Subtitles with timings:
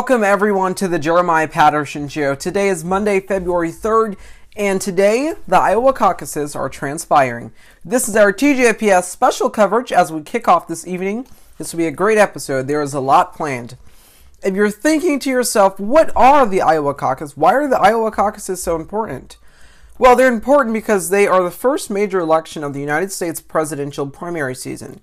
[0.00, 2.34] Welcome everyone to the Jeremiah Patterson Show.
[2.34, 4.16] Today is Monday, February 3rd,
[4.56, 7.52] and today the Iowa caucuses are transpiring.
[7.84, 11.26] This is our TJPS special coverage as we kick off this evening.
[11.58, 12.66] This will be a great episode.
[12.66, 13.76] There is a lot planned.
[14.42, 17.36] If you're thinking to yourself, what are the Iowa caucus?
[17.36, 19.36] Why are the Iowa caucuses so important?
[19.98, 24.06] Well, they're important because they are the first major election of the United States presidential
[24.06, 25.02] primary season.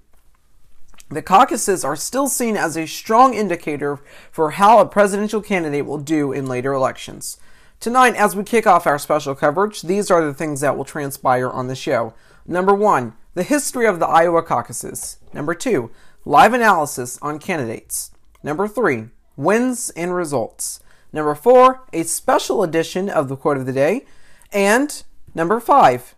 [1.09, 5.99] The caucuses are still seen as a strong indicator for how a presidential candidate will
[5.99, 7.37] do in later elections.
[7.79, 11.49] Tonight, as we kick off our special coverage, these are the things that will transpire
[11.49, 12.13] on the show.
[12.45, 15.17] Number one, the history of the Iowa caucuses.
[15.33, 15.91] Number two,
[16.25, 18.11] live analysis on candidates.
[18.43, 19.05] Number three,
[19.37, 20.81] wins and results.
[21.13, 24.05] Number four, a special edition of the quote of the day.
[24.51, 26.15] And number five,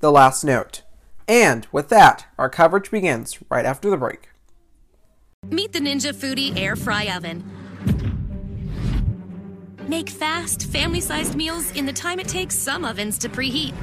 [0.00, 0.82] the last note.
[1.30, 4.30] And with that, our coverage begins right after the break.
[5.48, 7.44] Meet the Ninja Foodi Air Fry Oven.
[9.86, 13.74] Make fast, family sized meals in the time it takes some ovens to preheat.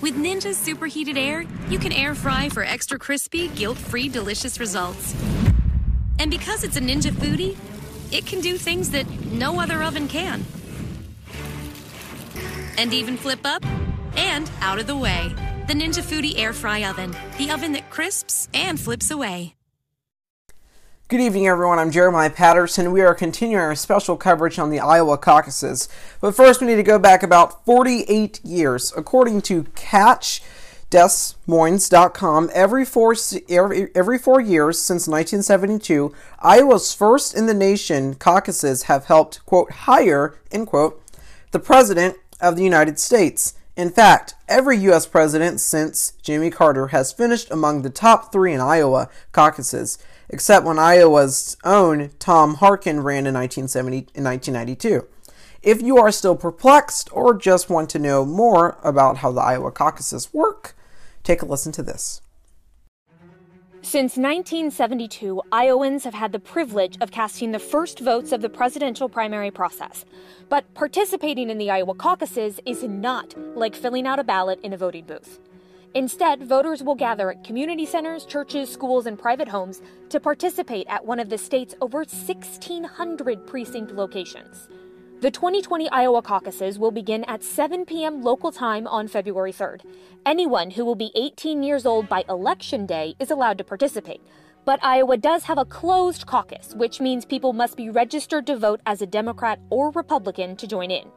[0.00, 5.14] With Ninja's superheated air, you can air fry for extra crispy, guilt free, delicious results.
[6.18, 7.56] And because it's a Ninja Foodi,
[8.10, 10.44] it can do things that no other oven can.
[12.76, 13.64] And even flip up
[14.16, 15.32] and out of the way.
[15.68, 19.54] The Ninja Foodi Air Fry Oven, the oven that crisps and flips away.
[21.08, 21.78] Good evening, everyone.
[21.78, 22.90] I'm Jeremiah Patterson.
[22.90, 25.86] We are continuing our special coverage on the Iowa caucuses.
[26.22, 28.94] But first, we need to go back about 48 years.
[28.96, 30.42] According to Catch,
[30.90, 33.14] DesMoines.com, every four,
[33.50, 40.38] every four years since 1972, Iowa's first in the nation caucuses have helped, quote, hire,
[40.50, 41.02] end quote,
[41.50, 43.52] the President of the United States.
[43.78, 45.06] In fact, every U.S.
[45.06, 50.80] president since Jimmy Carter has finished among the top three in Iowa caucuses, except when
[50.80, 55.06] Iowa's own Tom Harkin ran in 1970 in 1992.
[55.62, 59.70] If you are still perplexed or just want to know more about how the Iowa
[59.70, 60.74] caucuses work,
[61.22, 62.20] take a listen to this.
[63.88, 69.08] Since 1972, Iowans have had the privilege of casting the first votes of the presidential
[69.08, 70.04] primary process.
[70.50, 74.76] But participating in the Iowa caucuses is not like filling out a ballot in a
[74.76, 75.38] voting booth.
[75.94, 81.06] Instead, voters will gather at community centers, churches, schools, and private homes to participate at
[81.06, 84.68] one of the state's over 1,600 precinct locations.
[85.20, 88.22] The 2020 Iowa caucuses will begin at 7 p.m.
[88.22, 89.80] local time on February 3rd.
[90.24, 94.20] Anyone who will be 18 years old by election day is allowed to participate.
[94.64, 98.80] But Iowa does have a closed caucus, which means people must be registered to vote
[98.86, 101.08] as a Democrat or Republican to join in.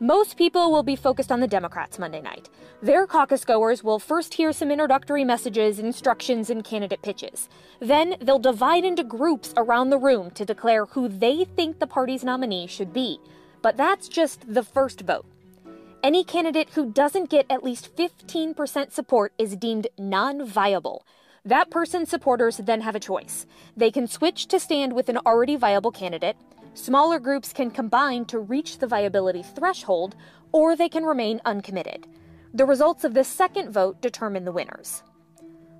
[0.00, 2.50] Most people will be focused on the Democrats Monday night.
[2.82, 7.48] Their caucus goers will first hear some introductory messages, instructions, and candidate pitches.
[7.80, 12.22] Then they'll divide into groups around the room to declare who they think the party's
[12.22, 13.18] nominee should be.
[13.66, 15.26] But that's just the first vote.
[16.00, 21.04] Any candidate who doesn't get at least 15% support is deemed non viable.
[21.44, 23.44] That person's supporters then have a choice.
[23.76, 26.36] They can switch to stand with an already viable candidate,
[26.74, 30.14] smaller groups can combine to reach the viability threshold,
[30.52, 32.06] or they can remain uncommitted.
[32.54, 35.02] The results of this second vote determine the winners.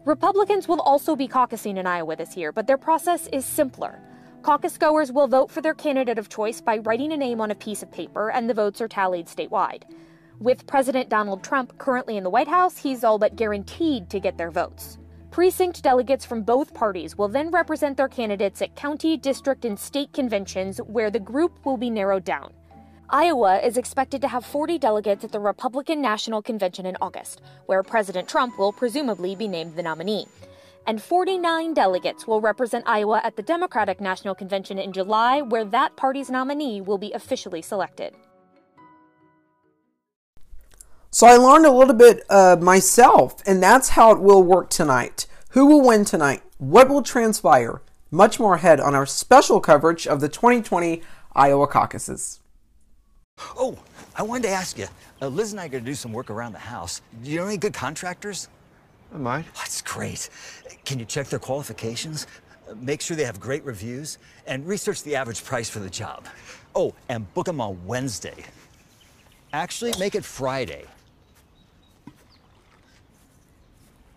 [0.05, 4.01] Republicans will also be caucusing in Iowa this year, but their process is simpler.
[4.47, 7.55] Caucus goers will vote for their candidate of choice by writing a name on a
[7.57, 9.83] piece of paper, and the votes are tallied statewide.
[10.39, 14.39] With President Donald Trump currently in the White House, he's all but guaranteed to get
[14.39, 14.99] their votes.
[15.33, 20.13] Precinct delegates from both parties will then represent their candidates at county, district, and state
[20.13, 22.53] conventions where the group will be narrowed down.
[23.11, 27.83] Iowa is expected to have 40 delegates at the Republican National Convention in August, where
[27.83, 30.29] President Trump will presumably be named the nominee
[30.87, 35.97] and 49 delegates will represent Iowa at the Democratic National Convention in July, where that
[35.97, 38.15] party's nominee will be officially selected.
[41.11, 45.27] So I learned a little bit uh, myself, and that's how it will work tonight.
[45.51, 46.43] Who will win tonight?
[46.59, 47.81] What will transpire?
[48.11, 51.03] Much more ahead on our special coverage of the 2020
[51.35, 52.41] Iowa caucuses.
[53.57, 53.79] Oh,
[54.15, 54.87] I wanted to ask you.
[55.21, 57.01] Uh, Liz and I are going to do some work around the house.
[57.23, 58.49] Do you know any good contractors?
[59.15, 59.45] I might.
[59.55, 60.29] That's great.
[60.85, 62.27] Can you check their qualifications?
[62.77, 66.27] Make sure they have great reviews and research the average price for the job.
[66.75, 68.45] Oh, and book them on Wednesday.
[69.53, 70.85] Actually, make it Friday.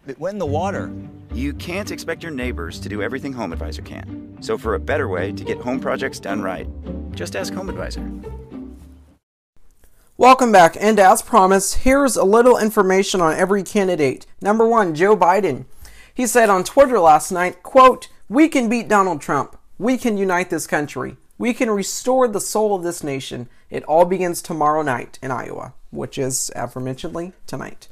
[0.05, 0.91] But when the water.
[1.33, 4.37] You can't expect your neighbors to do everything Home Advisor can.
[4.41, 6.67] So, for a better way to get home projects done right,
[7.11, 8.01] just ask Home Advisor.
[10.19, 14.25] Welcome back, and as promised, here's a little information on every candidate.
[14.41, 15.63] Number one, Joe Biden.
[16.13, 19.57] He said on Twitter last night, quote, We can beat Donald Trump.
[19.77, 21.15] We can unite this country.
[21.37, 23.47] We can restore the soul of this nation.
[23.69, 27.87] It all begins tomorrow night in Iowa, which is aforementionedly tonight.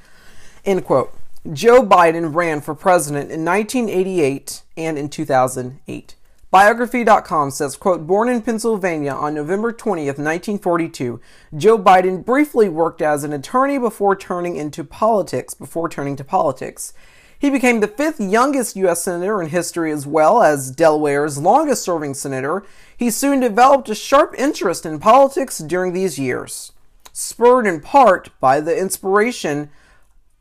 [0.65, 1.17] End quote.
[1.53, 6.15] Joe Biden ran for president in 1988 and in 2008.
[6.49, 11.19] Biography.com says, quote, born in Pennsylvania on November 20th, 1942,
[11.57, 16.93] Joe Biden briefly worked as an attorney before turning into politics, before turning to politics.
[17.37, 19.03] He became the fifth youngest U.S.
[19.03, 22.63] Senator in history as well as Delaware's longest serving senator.
[22.95, 26.71] He soon developed a sharp interest in politics during these years,
[27.11, 29.69] spurred in part by the inspiration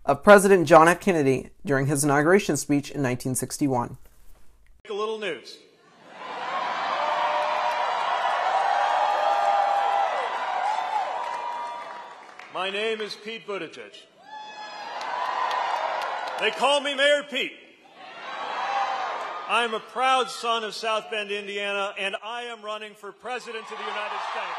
[0.04, 1.00] of President John F.
[1.00, 3.98] Kennedy during his inauguration speech in 1961.
[4.88, 5.58] A little news.
[12.66, 13.94] My name is Pete Buttigieg.
[16.40, 17.52] They call me Mayor Pete.
[19.48, 23.62] I am a proud son of South Bend, Indiana, and I am running for President
[23.62, 24.58] of the United States.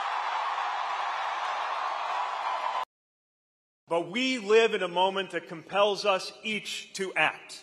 [3.90, 7.62] But we live in a moment that compels us each to act.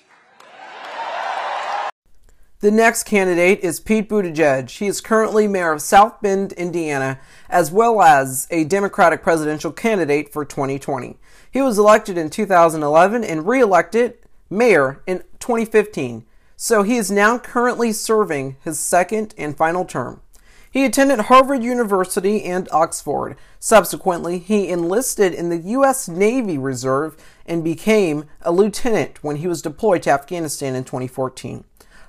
[2.65, 4.71] The next candidate is Pete Buttigieg.
[4.71, 7.21] He is currently mayor of South Bend, Indiana,
[7.51, 11.19] as well as a Democratic presidential candidate for 2020.
[11.51, 14.15] He was elected in 2011 and re-elected
[14.49, 16.25] mayor in 2015,
[16.57, 20.23] so he is now currently serving his second and final term.
[20.71, 23.37] He attended Harvard University and Oxford.
[23.61, 26.09] Subsequently, he enlisted in the U.S.
[26.09, 31.65] Navy Reserve and became a lieutenant when he was deployed to Afghanistan in 2014.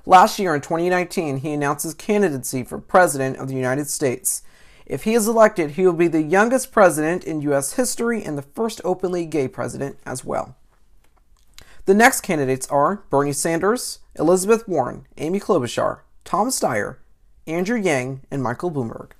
[0.07, 4.44] Last year in 2019, he announced his candidacy for President of the United States.
[4.86, 7.74] If he is elected, he will be the youngest president in U.S.
[7.74, 10.56] history and the first openly gay president as well.
[11.86, 16.98] The next candidates are Bernie Sanders, Elizabeth Warren, Amy Klobuchar, Tom Steyer,
[17.48, 19.12] Andrew Yang, and Michael Bloomberg.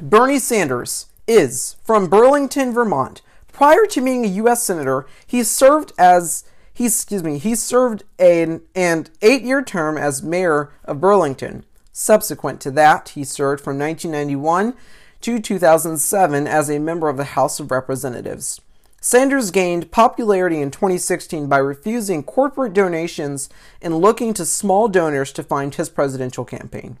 [0.00, 3.22] Bernie Sanders is from Burlington, Vermont.
[3.52, 4.62] Prior to being a U.S.
[4.62, 6.44] Senator, he served as
[6.76, 11.64] he excuse me he served an, an eight-year term as mayor of Burlington.
[11.90, 14.74] Subsequent to that, he served from 1991
[15.22, 18.60] to 2007 as a member of the House of Representatives.
[19.00, 23.48] Sanders gained popularity in 2016 by refusing corporate donations
[23.80, 26.98] and looking to small donors to fund his presidential campaign.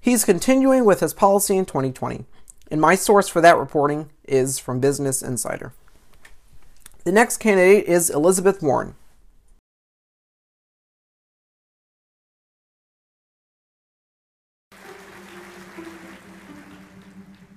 [0.00, 2.24] He's continuing with his policy in 2020,
[2.70, 5.74] and my source for that reporting is from Business Insider.
[7.04, 8.94] The next candidate is Elizabeth Warren.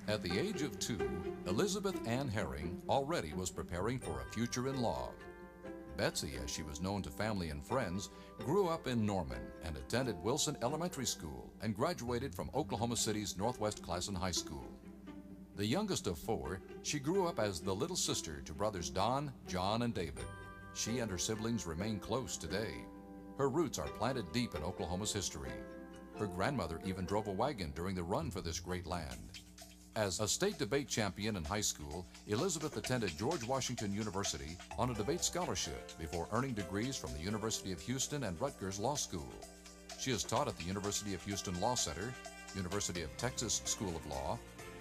[0.06, 1.00] At the age of two,
[1.46, 5.08] Elizabeth Ann Herring already was preparing for a future in law.
[5.96, 10.22] Betsy, as she was known to family and friends, grew up in Norman and attended
[10.22, 14.68] Wilson Elementary School and graduated from Oklahoma City's Northwest Classen High School.
[15.58, 19.82] The youngest of four, she grew up as the little sister to brothers Don, John,
[19.82, 20.24] and David.
[20.72, 22.74] She and her siblings remain close today.
[23.38, 25.50] Her roots are planted deep in Oklahoma's history.
[26.16, 29.40] Her grandmother even drove a wagon during the run for this great land.
[29.96, 34.94] As a state debate champion in high school, Elizabeth attended George Washington University on a
[34.94, 39.34] debate scholarship before earning degrees from the University of Houston and Rutgers Law School.
[39.98, 42.14] She has taught at the University of Houston Law Center,
[42.54, 44.38] University of Texas School of Law,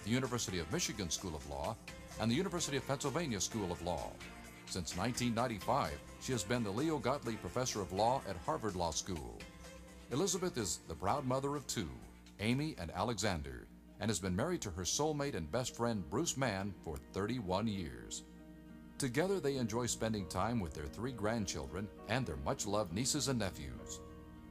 [0.08, 1.76] the University of Michigan School of Law,
[2.22, 4.10] and the University of Pennsylvania School of Law.
[4.68, 9.38] Since 1995, she has been the Leo Gottlieb Professor of Law at Harvard Law School.
[10.12, 11.90] Elizabeth is the proud mother of two,
[12.40, 13.68] Amy and Alexander,
[14.00, 18.24] and has been married to her soulmate and best friend Bruce Mann for 31 years.
[18.98, 23.40] Together, they enjoy spending time with their three grandchildren and their much loved nieces and
[23.40, 24.00] nephews.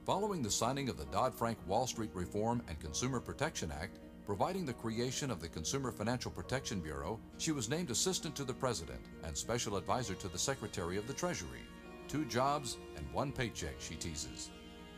[0.04, 4.66] Following the signing of the Dodd Frank Wall Street Reform and Consumer Protection Act, providing
[4.66, 8.98] the creation of the Consumer Financial Protection Bureau, she was named Assistant to the President
[9.22, 11.60] and Special Advisor to the Secretary of the Treasury.
[12.08, 14.50] Two jobs and one paycheck, she teases.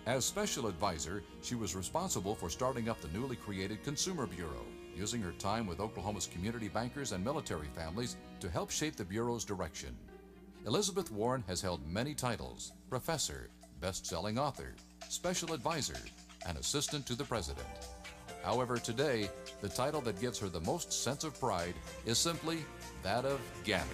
[0.06, 4.64] As special advisor, she was responsible for starting up the newly created Consumer Bureau,
[4.97, 9.44] using her time with Oklahoma's community bankers and military families to help shape the Bureau's
[9.44, 9.94] direction.
[10.66, 13.50] Elizabeth Warren has held many titles professor,
[13.82, 14.75] best selling author,
[15.11, 16.00] special advisor,
[16.47, 17.68] and assistant to the president.
[18.49, 19.28] However, today,
[19.61, 21.75] the title that gives her the most sense of pride
[22.07, 22.64] is simply
[23.02, 23.85] that of Gammy.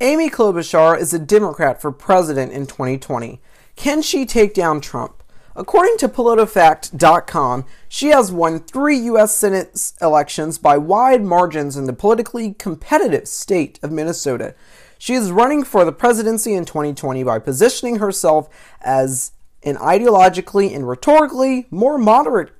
[0.00, 3.40] Amy Klobuchar is a Democrat for president in 2020.
[3.76, 5.22] Can she take down Trump?
[5.54, 9.36] According to PolitiFact.com, she has won three U.S.
[9.36, 14.56] Senate elections by wide margins in the politically competitive state of Minnesota.
[14.98, 18.48] She is running for the presidency in 2020 by positioning herself
[18.80, 19.30] as
[19.68, 22.50] and ideologically and rhetorically more moderate,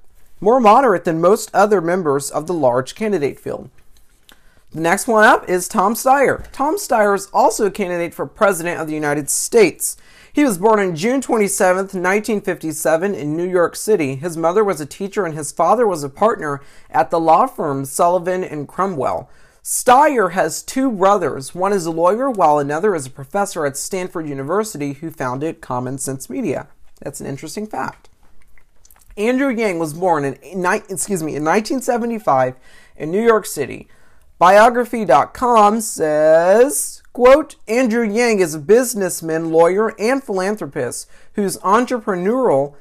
[0.41, 3.71] more moderate than most other members of the large candidate field.
[4.71, 6.47] The next one up is Tom Steyer.
[6.53, 9.97] Tom Steyer is also a candidate for President of the United States.
[10.31, 14.17] He was born on June 27, 1957, in New York City.
[14.17, 16.61] His mother was a teacher and his father was a partner
[16.91, 19.31] at the law firm Sullivan and Cromwell.
[19.65, 21.55] Steyer has two brothers.
[21.55, 25.99] One is a lawyer, while another is a professor at Stanford University who founded Common
[25.99, 26.69] Sense Media.
[27.01, 28.09] That's an interesting fact.
[29.17, 30.35] Andrew Yang was born in,
[30.89, 32.55] excuse me, in 1975
[32.97, 33.89] in New York City.
[34.39, 42.77] Biography.com says, quote, Andrew Yang is a businessman, lawyer, and philanthropist whose entrepreneurial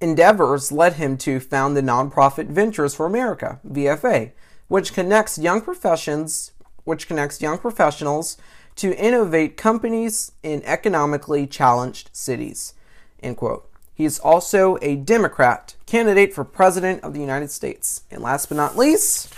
[0.00, 4.32] endeavors led him to found the nonprofit Ventures for America, VFA,
[4.68, 6.52] which connects young professions,
[6.84, 8.36] which connects young professionals
[8.76, 12.74] to innovate companies in economically challenged cities.
[13.22, 13.68] End quote.
[13.94, 18.02] He is also a Democrat candidate for President of the United States.
[18.10, 19.34] And last but not least,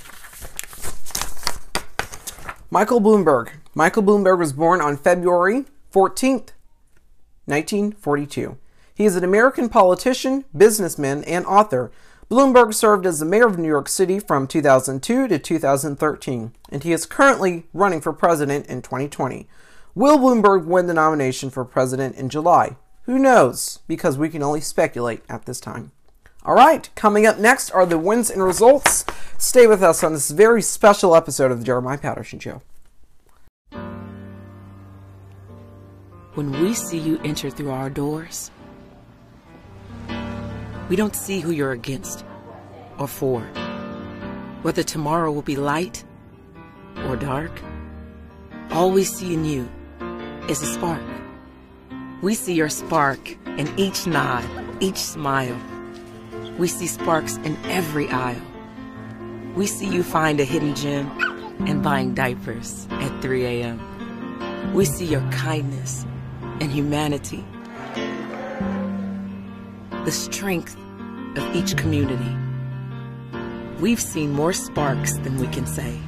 [2.71, 3.53] Michael Bloomberg.
[3.75, 6.53] Michael Bloomberg was born on February 14th,
[7.47, 8.59] 1942.
[8.95, 11.91] He is an American politician, businessman, and author.
[12.31, 16.93] Bloomberg served as the mayor of New York City from 2002 to 2013, and he
[16.93, 19.49] is currently running for president in 2020.
[19.95, 22.77] Will Bloomberg win the nomination for president in July?
[23.05, 25.93] Who knows, because we can only speculate at this time.
[26.45, 29.05] All right, coming up next are the wins and results.
[29.39, 32.63] Stay with us on this very special episode of the Jeremiah Patterson Show.
[36.35, 38.51] When we see you enter through our doors,
[40.89, 42.25] we don't see who you're against
[42.99, 43.41] or for.
[44.63, 46.05] Whether tomorrow will be light
[47.07, 47.51] or dark,
[48.71, 49.69] all we see in you
[50.49, 51.03] is a spark.
[52.23, 54.45] We see your spark in each nod,
[54.81, 55.59] each smile
[56.61, 58.43] we see sparks in every aisle.
[59.55, 61.11] We see you find a hidden gem
[61.67, 64.75] and buying diapers at 3 a.m.
[64.75, 66.05] We see your kindness
[66.61, 67.47] and humanity,
[70.05, 70.77] the strength
[71.37, 72.37] of each community.
[73.81, 75.99] We've seen more sparks than we can say.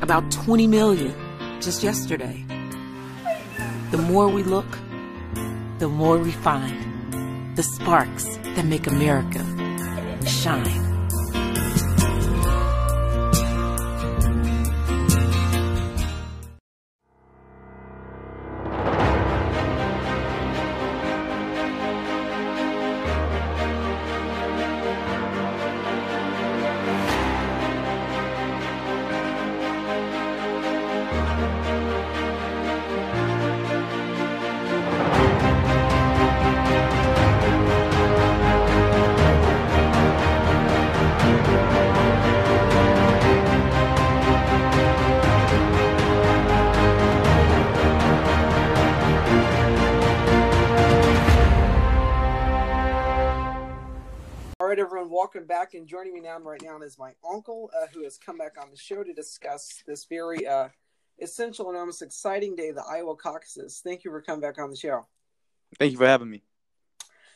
[0.00, 1.14] About 20 million
[1.60, 2.42] just yesterday.
[3.90, 4.78] The more we look,
[5.82, 8.24] the more we find the sparks
[8.54, 9.42] that make America
[10.24, 10.91] shine.
[55.82, 58.70] And joining me now right now is my uncle, uh, who has come back on
[58.70, 60.68] the show to discuss this very uh,
[61.20, 63.80] essential and almost exciting day, the Iowa caucuses.
[63.82, 65.06] Thank you for coming back on the show.
[65.80, 66.44] Thank you for having me.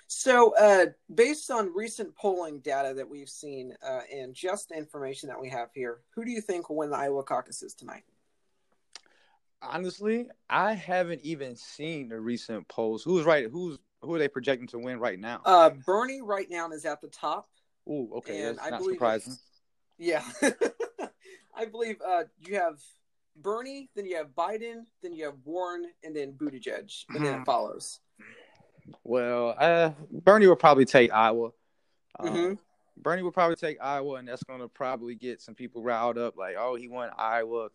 [0.06, 5.28] So, uh, based on recent polling data that we've seen uh, and just the information
[5.28, 8.04] that we have here, who do you think will win the Iowa caucuses tonight?
[9.60, 13.02] Honestly, I haven't even seen the recent polls.
[13.02, 13.50] Who's right?
[13.50, 15.40] Who's who are they projecting to win right now?
[15.44, 17.48] Uh, Bernie right now is at the top.
[17.88, 18.42] Oh, okay.
[18.42, 19.36] And That's I not surprising.
[19.98, 20.22] Yeah.
[21.56, 22.78] I believe uh, you have
[23.36, 27.38] Bernie, then you have Biden, then you have Warren, and then Buttigieg, and then it
[27.38, 27.44] hmm.
[27.44, 28.00] follows.
[29.04, 31.50] Well, uh, Bernie will probably take Iowa.
[32.18, 32.54] Um, mm-hmm.
[32.98, 36.36] Bernie will probably take Iowa, and that's going to probably get some people riled up.
[36.36, 37.68] Like, oh, he won Iowa.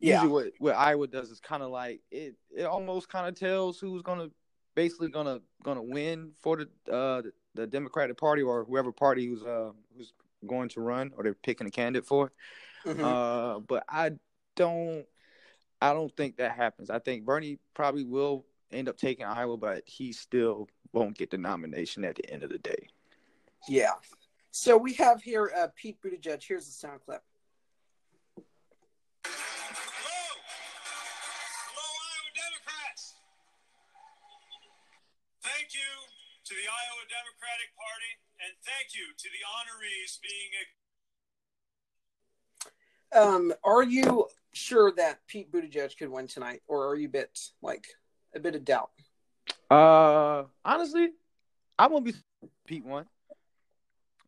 [0.00, 0.22] Yeah.
[0.22, 2.34] Usually, what, what Iowa does is kind of like it.
[2.56, 4.30] It almost kind of tells who's going to
[4.74, 7.22] basically going to going to win for the uh,
[7.54, 10.12] the Democratic Party or whoever party who's uh who's
[10.46, 12.32] going to run or they're picking a candidate for.
[12.84, 13.04] Mm-hmm.
[13.04, 14.12] Uh, but I
[14.56, 15.06] don't
[15.80, 16.90] I don't think that happens.
[16.90, 21.38] I think Bernie probably will end up taking Iowa, but he still won't get the
[21.38, 22.88] nomination at the end of the day.
[23.68, 23.92] Yeah.
[24.50, 26.42] So we have here uh, Pete Buttigieg.
[26.42, 27.22] Here's the sound clip.
[36.44, 38.12] To the Iowa Democratic Party,
[38.44, 40.52] and thank you to the honorees being.
[43.16, 47.38] Um, are you sure that Pete Buttigieg could win tonight, or are you a bit
[47.62, 47.86] like
[48.34, 48.90] a bit of doubt?
[49.70, 51.12] Uh, honestly,
[51.78, 52.14] I won't be
[52.66, 53.06] Pete one.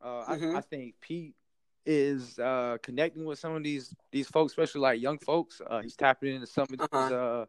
[0.01, 0.57] Uh, mm-hmm.
[0.57, 1.35] I, I, think Pete
[1.85, 5.61] is uh, connecting with some of these these folks, especially like young folks.
[5.69, 7.03] Uh, he's tapping into some of uh-huh.
[7.03, 7.45] these, uh,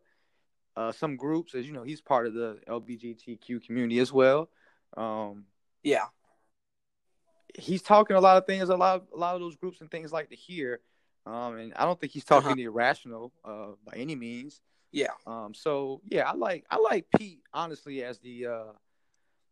[0.75, 4.49] uh, some groups, as you know, he's part of the LGBTQ community as well.
[4.95, 5.45] Um,
[5.83, 6.05] yeah,
[7.57, 8.69] he's talking a lot of things.
[8.69, 10.79] A lot, of, a lot of those groups and things like to hear.
[11.25, 12.61] Um, and I don't think he's talking uh-huh.
[12.61, 14.61] irrational uh, by any means.
[14.91, 15.11] Yeah.
[15.25, 15.53] Um.
[15.53, 18.71] So yeah, I like I like Pete honestly as the uh,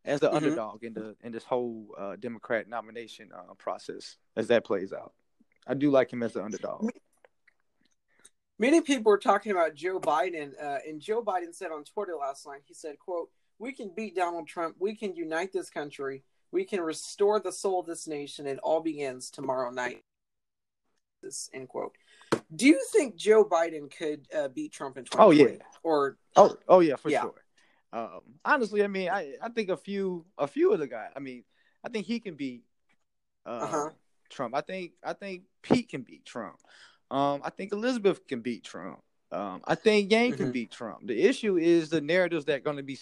[0.06, 0.38] as the mm-hmm.
[0.38, 5.14] underdog in the in this whole uh, Democrat nomination uh, process as that plays out.
[5.68, 6.90] I do like him as the underdog.
[8.58, 12.48] Many people were talking about Joe Biden, uh, and Joe Biden said on Twitter last
[12.48, 14.76] night, he said, "quote We can beat Donald Trump.
[14.80, 16.24] We can unite this country.
[16.52, 18.48] We can restore the soul of this nation.
[18.48, 20.04] It all begins tomorrow night."
[21.22, 21.96] This end quote.
[22.56, 25.26] Do you think Joe Biden could uh, beat Trump in 2020?
[25.26, 25.58] Oh yeah.
[25.84, 27.22] Or oh oh yeah for yeah.
[27.22, 27.46] sure.
[27.92, 31.12] Um, honestly, I mean, I, I think a few a few of the guys.
[31.16, 31.44] I mean,
[31.84, 32.64] I think he can beat
[33.46, 33.90] uh, uh-huh.
[34.30, 34.56] Trump.
[34.56, 36.58] I think I think Pete can beat Trump.
[37.10, 39.00] Um, I think Elizabeth can beat Trump.
[39.32, 40.44] Um, I think Yang mm-hmm.
[40.44, 41.08] can beat Trump.
[41.08, 43.00] The issue is the narratives that are going to be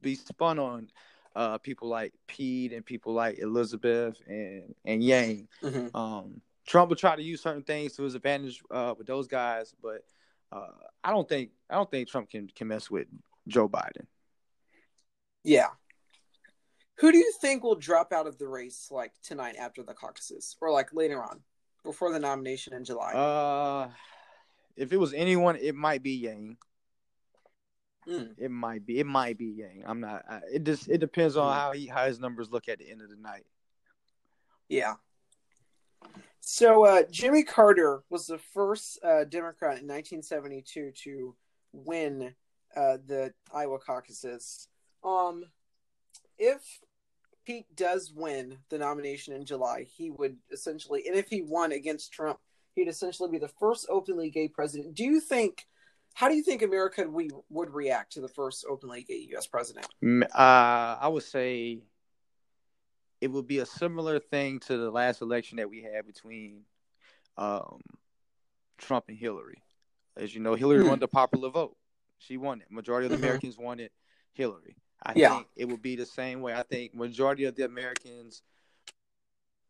[0.00, 0.88] be spun on
[1.36, 5.48] uh, people like Pete and people like Elizabeth and and Yang.
[5.62, 5.96] Mm-hmm.
[5.96, 9.74] Um, Trump will try to use certain things to his advantage uh, with those guys,
[9.82, 10.04] but
[10.52, 10.66] uh,
[11.02, 13.06] I don't think I don't think Trump can can mess with
[13.48, 14.06] Joe Biden.
[15.42, 15.68] Yeah.
[16.96, 20.54] Who do you think will drop out of the race like tonight after the caucuses
[20.60, 21.40] or like later on
[21.82, 23.12] before the nomination in July?
[23.14, 23.90] Uh
[24.76, 26.56] if it was anyone, it might be Yang.
[28.08, 28.34] Mm.
[28.38, 28.98] It might be.
[28.98, 29.84] It might be Yang.
[29.86, 30.24] I'm not.
[30.28, 30.88] I, it just.
[30.88, 31.56] It depends on mm.
[31.56, 33.46] how he how his numbers look at the end of the night.
[34.68, 34.94] Yeah.
[36.40, 41.36] So uh, Jimmy Carter was the first uh, Democrat in 1972 to
[41.72, 42.34] win
[42.74, 44.68] uh, the Iowa caucuses.
[45.04, 45.44] Um,
[46.38, 46.80] if
[47.44, 52.12] Pete does win the nomination in July, he would essentially, and if he won against
[52.12, 52.38] Trump,
[52.74, 54.94] he'd essentially be the first openly gay president.
[54.94, 55.66] Do you think?
[56.14, 59.46] How do you think America we would react to the first openly gay U.S.
[59.46, 59.86] president?
[60.02, 60.26] Uh,
[61.00, 61.80] I would say
[63.20, 66.62] it would be a similar thing to the last election that we had between
[67.36, 67.80] um,
[68.78, 69.62] Trump and Hillary.
[70.16, 71.76] As you know, Hillary won the popular vote.
[72.18, 72.70] She won it.
[72.70, 73.24] Majority of the mm-hmm.
[73.24, 73.90] Americans wanted
[74.32, 74.76] Hillary.
[75.02, 75.36] I yeah.
[75.36, 76.52] think it would be the same way.
[76.52, 78.42] I think majority of the Americans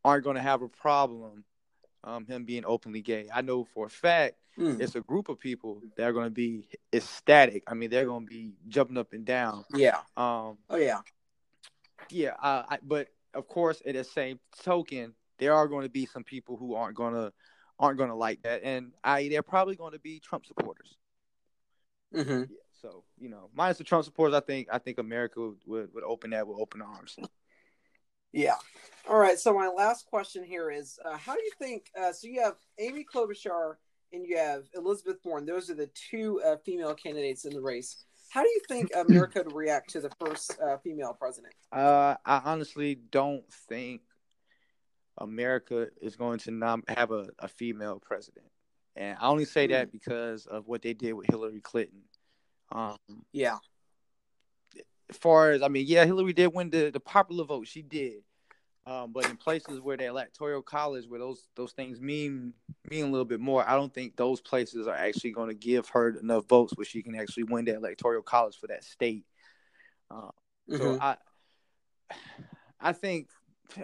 [0.04, 1.44] aren't going to have a problem
[2.04, 3.28] um, him being openly gay.
[3.32, 4.80] I know for a fact mm.
[4.80, 7.62] it's a group of people that are going to be ecstatic.
[7.66, 9.64] I mean, they're going to be jumping up and down.
[9.74, 9.98] Yeah.
[10.16, 10.58] Um.
[10.68, 11.00] Oh yeah.
[12.10, 12.34] Yeah.
[12.42, 16.24] Uh, I, but of course, at the same token, there are going to be some
[16.24, 17.32] people who aren't going to
[17.78, 20.96] aren't going to like that, and I they're probably going to be Trump supporters.
[22.14, 22.40] Mm-hmm.
[22.40, 22.58] Yeah.
[22.82, 26.04] So you know, minus the Trump supporters, I think I think America would, would, would
[26.04, 27.16] open that with open arms.
[28.32, 28.56] Yeah.
[29.08, 29.38] All right.
[29.38, 31.90] So my last question here is, uh, how do you think?
[31.98, 33.74] Uh, so you have Amy Klobuchar
[34.12, 35.46] and you have Elizabeth Warren.
[35.46, 38.04] Those are the two uh, female candidates in the race.
[38.30, 41.54] How do you think America would react to the first uh, female president?
[41.72, 44.02] Uh, I honestly don't think
[45.18, 48.46] America is going to not have a, a female president,
[48.96, 49.92] and I only say that mm.
[49.92, 52.02] because of what they did with Hillary Clinton.
[52.72, 52.96] Um,
[53.32, 53.58] yeah.
[55.12, 57.66] Far as I mean, yeah, Hillary did win the, the popular vote.
[57.66, 58.22] She did.
[58.86, 62.54] Um, but in places where the electoral college, where those those things mean
[62.88, 65.88] mean a little bit more, I don't think those places are actually going to give
[65.90, 69.26] her enough votes where she can actually win the electoral college for that state.
[70.10, 70.30] Uh,
[70.68, 70.76] mm-hmm.
[70.76, 71.16] So I,
[72.80, 73.28] I think,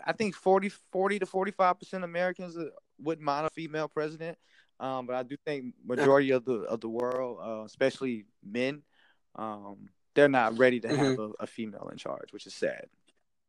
[0.05, 2.57] I think 40, 40 to forty five percent Americans
[2.99, 4.39] wouldn't mind a female president.
[4.81, 8.83] Um, but I do think majority of the of the world, uh, especially men,
[9.35, 11.33] um, they're not ready to have mm-hmm.
[11.41, 12.87] a, a, female in charge, which is sad.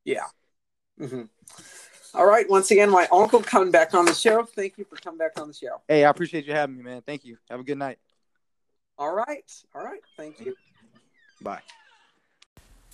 [0.05, 0.25] Yeah.
[0.99, 1.23] Mm-hmm.
[2.13, 2.47] All right.
[2.47, 4.43] Once again, my uncle coming back on the show.
[4.43, 5.81] Thank you for coming back on the show.
[5.87, 7.01] Hey, I appreciate you having me, man.
[7.01, 7.37] Thank you.
[7.49, 7.97] Have a good night.
[8.99, 9.51] All right.
[9.73, 10.01] All right.
[10.15, 10.55] Thank you.
[11.41, 11.61] Bye.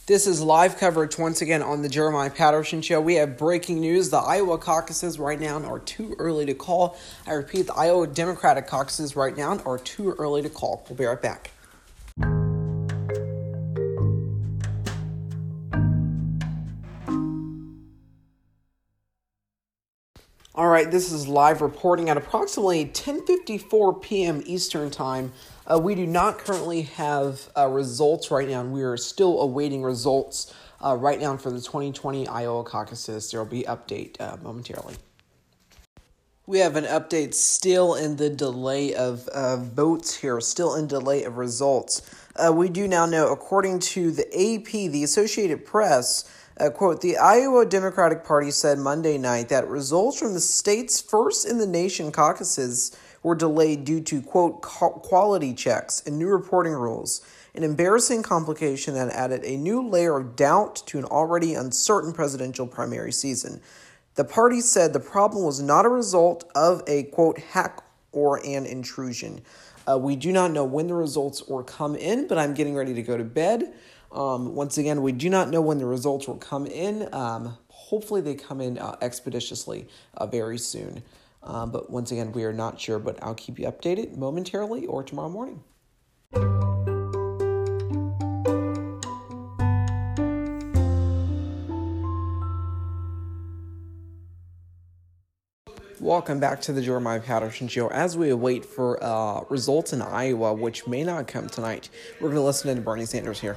[0.06, 3.00] This is live coverage once again on the Jeremiah Patterson Show.
[3.00, 4.10] We have breaking news.
[4.10, 6.98] The Iowa caucuses right now are too early to call.
[7.26, 10.86] I repeat, the Iowa Democratic caucuses right now are too early to call.
[10.90, 11.52] We'll be right back.
[20.56, 24.44] All right, this is live reporting at approximately 10:54 p.m.
[24.46, 25.34] Eastern Time.
[25.66, 29.82] Uh, we do not currently have uh, results right now, and we are still awaiting
[29.82, 33.32] results uh, right now for the 2020 Iowa caucuses.
[33.32, 34.94] There will be update uh, momentarily.
[36.46, 39.28] We have an update still in the delay of
[39.74, 42.04] votes here, still in delay of results.
[42.36, 47.18] Uh, we do now know, according to the AP, the Associated Press, uh, quote, the
[47.18, 52.12] Iowa Democratic Party said Monday night that results from the state's first in the nation
[52.12, 57.22] caucuses were delayed due to, quote, quality checks and new reporting rules,
[57.56, 62.68] an embarrassing complication that added a new layer of doubt to an already uncertain presidential
[62.68, 63.62] primary season.
[64.16, 68.66] The party said the problem was not a result of a quote hack or an
[68.66, 69.42] intrusion.
[69.90, 72.94] Uh, we do not know when the results will come in, but I'm getting ready
[72.94, 73.74] to go to bed.
[74.12, 77.14] Um, once again, we do not know when the results will come in.
[77.14, 81.04] Um, hopefully, they come in uh, expeditiously uh, very soon.
[81.42, 85.04] Um, but once again, we are not sure, but I'll keep you updated momentarily or
[85.04, 85.64] tomorrow morning.
[96.04, 97.88] Welcome back to the Jeremiah Patterson Show.
[97.88, 101.90] As we await for uh, results in Iowa, which may not come tonight,
[102.20, 103.56] we're going to listen to Bernie Sanders here.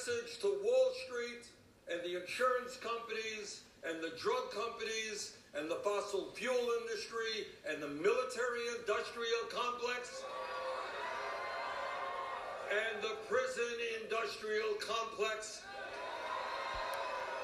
[0.00, 1.44] Message to Wall Street
[1.92, 7.88] and the insurance companies and the drug companies and the fossil fuel industry and the
[7.88, 10.24] military industrial complex
[12.70, 15.60] and the prison industrial complex.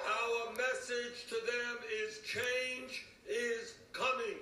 [0.08, 4.38] Our message to them is change is coming.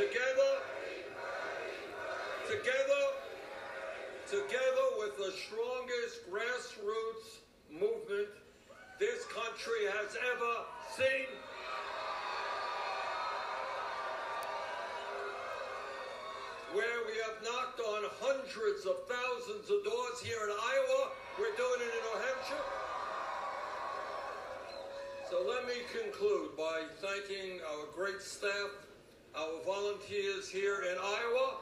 [0.00, 0.52] together,
[2.48, 3.04] together,
[4.26, 8.28] together with the strongest grassroots movement
[8.98, 10.54] this country has ever
[10.96, 11.28] seen.
[16.72, 18.94] where we have knocked on hundreds of
[19.70, 21.10] of doors here in Iowa.
[21.38, 22.64] We're doing it in New Hampshire.
[25.30, 28.70] So let me conclude by thanking our great staff,
[29.36, 31.54] our volunteers here in Iowa.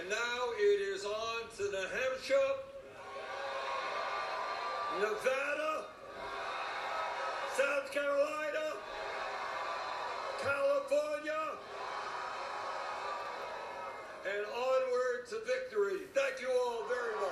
[0.00, 2.54] And now it is on to New Hampshire,
[5.00, 5.84] Nevada,
[7.58, 8.72] South Carolina,
[10.40, 11.58] California,
[14.26, 16.00] and onward to victory.
[16.14, 17.30] Thank you all very much.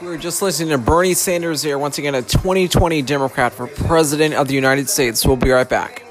[0.00, 4.34] We were just listening to Bernie Sanders here, once again, a 2020 Democrat for President
[4.34, 5.26] of the United States.
[5.26, 6.04] We'll be right back.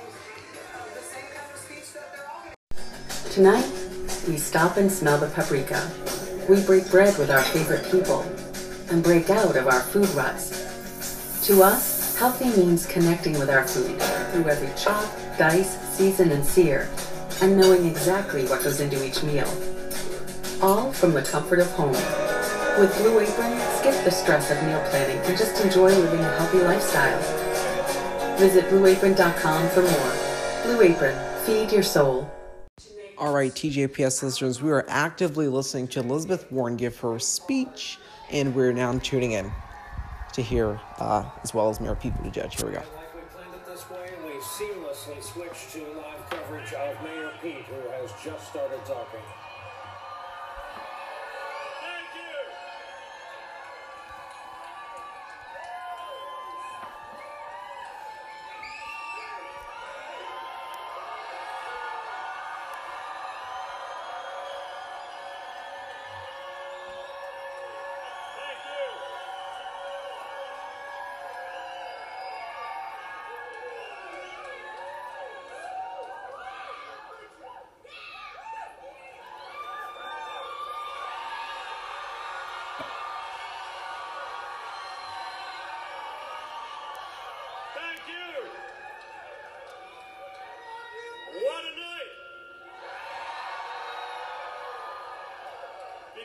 [3.31, 3.69] Tonight,
[4.27, 5.89] we stop and smell the paprika.
[6.49, 8.21] We break bread with our favorite people
[8.89, 11.45] and break out of our food ruts.
[11.47, 15.05] To us, Healthy means connecting with our food through every chop,
[15.37, 16.89] dice, season, and sear,
[17.41, 19.47] and knowing exactly what goes into each meal.
[20.61, 21.91] All from the comfort of home.
[22.79, 26.59] With Blue Apron, skip the stress of meal planning and just enjoy living a healthy
[26.59, 28.37] lifestyle.
[28.37, 30.63] Visit blueapron.com for more.
[30.63, 32.29] Blue Apron, feed your soul.
[33.17, 37.97] All right, TJPS listeners, we are actively listening to Elizabeth Warren give her speech,
[38.29, 39.51] and we're now tuning in
[40.33, 42.57] to hear, uh, as well as mere people to judge.
[42.57, 42.79] Here we go.
[42.79, 45.86] Like we planned it this way, and we seamlessly switch to
[48.27, 49.36] just started talking.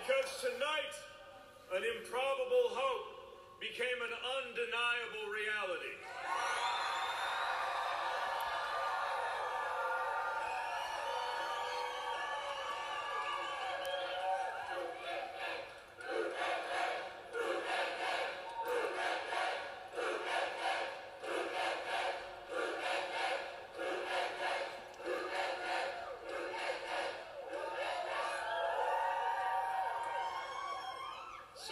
[0.03, 0.95] Because tonight,
[1.79, 3.07] an improbable hope
[3.61, 5.95] became an undeniable reality.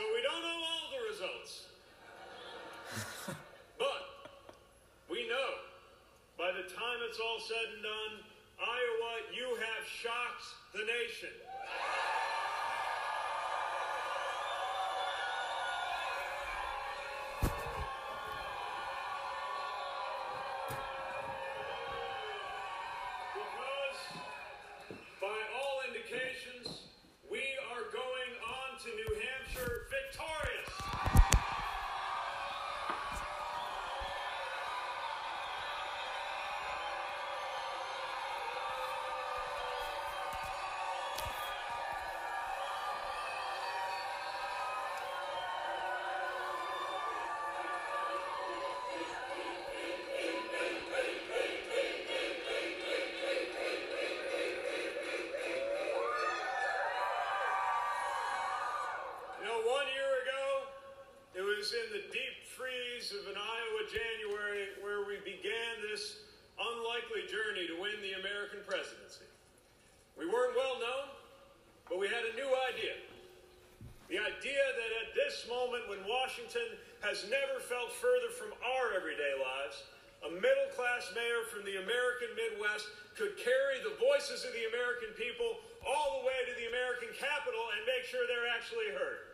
[0.01, 1.67] So we don't know all the results.
[3.77, 4.03] but
[5.11, 5.51] we know
[6.39, 8.15] by the time it's all said and done,
[8.61, 11.50] Iowa, you have shocked the nation.
[61.71, 66.25] Was in the deep freeze of an Iowa January where we began this
[66.57, 69.29] unlikely journey to win the American presidency.
[70.17, 71.13] We weren't well known,
[71.85, 72.97] but we had a new idea.
[74.09, 79.37] The idea that at this moment when Washington has never felt further from our everyday
[79.37, 79.85] lives,
[80.25, 82.89] a middle class mayor from the American Midwest
[83.21, 87.69] could carry the voices of the American people all the way to the American capital
[87.77, 89.30] and make sure they're actually heard.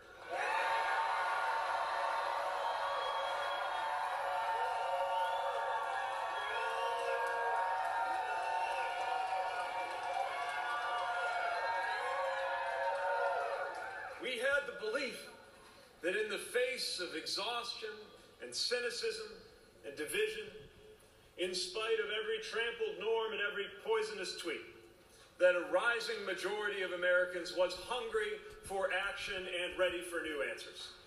[14.21, 15.17] We had the belief
[16.01, 17.89] that in the face of exhaustion
[18.43, 19.27] and cynicism
[19.85, 20.45] and division,
[21.37, 24.61] in spite of every trampled norm and every poisonous tweet,
[25.39, 30.97] that a rising majority of Americans was hungry for action and ready for new answers.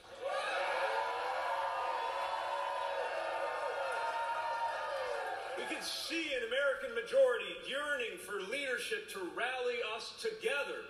[5.59, 10.87] We could see an American majority yearning for leadership to rally us together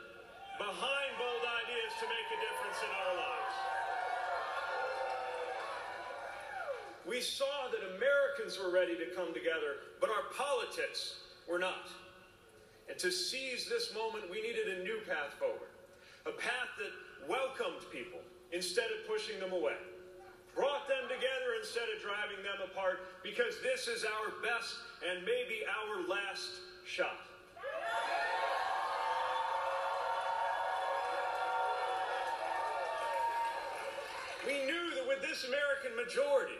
[0.60, 3.56] behind bold ideas to make a difference in our lives.
[7.08, 11.16] We saw that Americans were ready to come together, but our politics
[11.48, 11.88] were not.
[12.90, 15.70] And to seize this moment, we needed a new path forward,
[16.26, 16.90] a path that
[17.30, 18.18] welcomed people
[18.50, 19.78] instead of pushing them away,
[20.56, 24.74] brought them together instead of driving them apart, because this is our best
[25.06, 26.50] and maybe our last
[26.84, 27.14] shot.
[34.44, 36.58] We knew that with this American majority,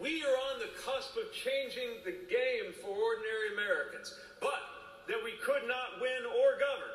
[0.00, 4.77] we are on the cusp of changing the game for ordinary Americans, but
[5.08, 6.94] that we could not win or govern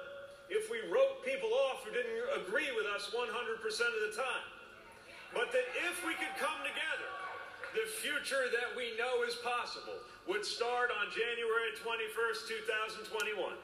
[0.50, 2.14] if we wrote people off who didn't
[2.46, 4.48] agree with us 100% of the time.
[5.34, 7.10] But that if we could come together,
[7.74, 9.98] the future that we know is possible
[10.30, 12.70] would start on January 21st,
[13.10, 13.58] 2021.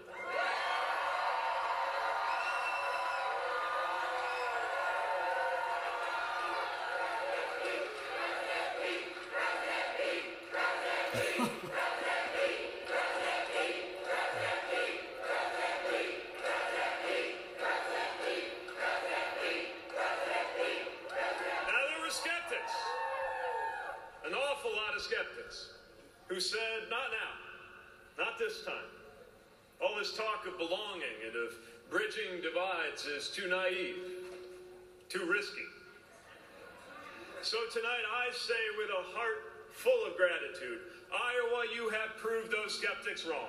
[43.30, 43.46] Wrong.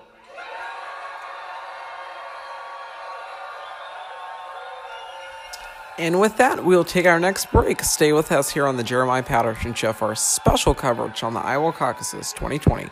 [5.99, 7.83] And with that, we'll take our next break.
[7.83, 11.73] Stay with us here on the Jeremiah Patterson Show for special coverage on the Iowa
[11.73, 12.89] Caucuses 2020.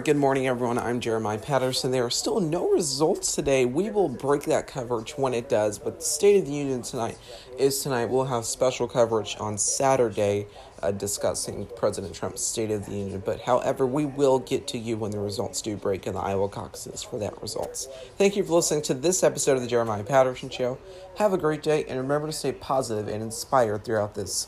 [0.00, 0.78] Right, good morning, everyone.
[0.78, 1.90] I'm Jeremiah Patterson.
[1.90, 3.66] There are still no results today.
[3.66, 7.18] We will break that coverage when it does, but the State of the Union tonight
[7.58, 8.06] is tonight.
[8.06, 10.46] We'll have special coverage on Saturday
[10.82, 13.22] uh, discussing President Trump's State of the Union.
[13.22, 16.48] But however, we will get to you when the results do break in the Iowa
[16.48, 17.86] caucuses for that results.
[18.16, 20.78] Thank you for listening to this episode of the Jeremiah Patterson Show.
[21.18, 24.46] Have a great day, and remember to stay positive and inspired throughout this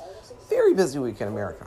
[0.49, 1.67] very busy week in America.